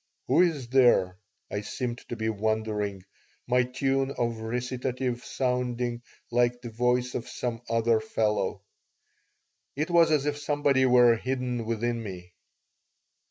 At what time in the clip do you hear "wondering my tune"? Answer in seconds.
2.27-4.09